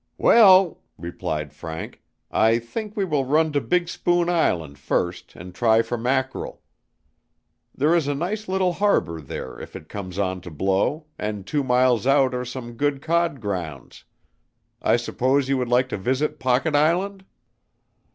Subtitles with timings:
[0.17, 2.01] "Well," replied Frank,
[2.31, 6.63] "I think we will run to Big Spoon Island first and try for mackerel.
[7.75, 11.63] There is a nice little harbor there if it comes on to blow, and two
[11.63, 14.03] miles out are some good cod grounds.
[14.81, 17.23] I suppose you would like to visit Pocket Island?"